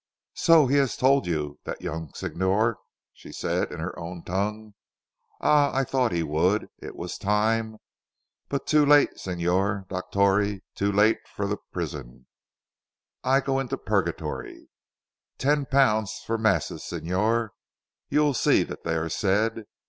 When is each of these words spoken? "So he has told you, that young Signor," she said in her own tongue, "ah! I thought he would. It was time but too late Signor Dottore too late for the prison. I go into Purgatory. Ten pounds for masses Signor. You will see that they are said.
"So 0.33 0.65
he 0.65 0.77
has 0.77 0.97
told 0.97 1.27
you, 1.27 1.59
that 1.65 1.79
young 1.83 2.11
Signor," 2.15 2.79
she 3.13 3.31
said 3.31 3.71
in 3.71 3.79
her 3.79 3.95
own 3.99 4.23
tongue, 4.23 4.73
"ah! 5.39 5.71
I 5.75 5.83
thought 5.83 6.11
he 6.11 6.23
would. 6.23 6.69
It 6.79 6.95
was 6.95 7.19
time 7.19 7.77
but 8.49 8.65
too 8.65 8.83
late 8.83 9.19
Signor 9.19 9.85
Dottore 9.89 10.61
too 10.73 10.91
late 10.91 11.19
for 11.27 11.45
the 11.45 11.57
prison. 11.71 12.25
I 13.23 13.41
go 13.41 13.59
into 13.59 13.77
Purgatory. 13.77 14.69
Ten 15.37 15.67
pounds 15.67 16.23
for 16.25 16.39
masses 16.39 16.83
Signor. 16.83 17.51
You 18.09 18.21
will 18.21 18.33
see 18.33 18.63
that 18.63 18.83
they 18.83 18.95
are 18.95 19.07
said. 19.07 19.65